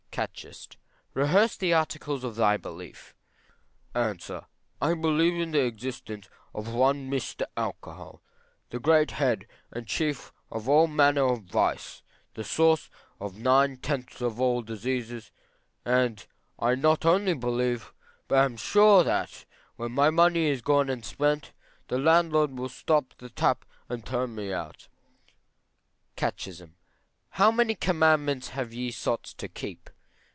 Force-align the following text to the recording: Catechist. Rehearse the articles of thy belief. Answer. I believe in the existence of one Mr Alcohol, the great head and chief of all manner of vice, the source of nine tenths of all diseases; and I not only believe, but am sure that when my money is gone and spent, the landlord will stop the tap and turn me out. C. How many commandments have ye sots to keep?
Catechist. 0.13 0.75
Rehearse 1.13 1.55
the 1.55 1.71
articles 1.73 2.25
of 2.25 2.35
thy 2.35 2.57
belief. 2.57 3.15
Answer. 3.95 4.43
I 4.81 4.93
believe 4.93 5.39
in 5.39 5.51
the 5.51 5.63
existence 5.63 6.27
of 6.53 6.67
one 6.73 7.09
Mr 7.09 7.45
Alcohol, 7.55 8.21
the 8.71 8.79
great 8.81 9.11
head 9.11 9.47
and 9.71 9.87
chief 9.87 10.33
of 10.51 10.67
all 10.67 10.87
manner 10.87 11.23
of 11.25 11.43
vice, 11.43 12.01
the 12.33 12.43
source 12.43 12.89
of 13.21 13.37
nine 13.37 13.77
tenths 13.77 14.19
of 14.19 14.37
all 14.37 14.61
diseases; 14.61 15.31
and 15.85 16.25
I 16.59 16.75
not 16.75 17.05
only 17.05 17.33
believe, 17.33 17.93
but 18.27 18.43
am 18.43 18.57
sure 18.57 19.05
that 19.05 19.45
when 19.77 19.93
my 19.93 20.09
money 20.09 20.47
is 20.47 20.61
gone 20.61 20.89
and 20.89 21.05
spent, 21.05 21.53
the 21.87 21.97
landlord 21.97 22.51
will 22.51 22.67
stop 22.69 23.13
the 23.17 23.29
tap 23.29 23.63
and 23.87 24.05
turn 24.05 24.35
me 24.35 24.51
out. 24.51 24.89
C. 26.19 26.53
How 27.29 27.49
many 27.49 27.75
commandments 27.75 28.49
have 28.49 28.73
ye 28.73 28.91
sots 28.91 29.33
to 29.35 29.47
keep? 29.47 29.89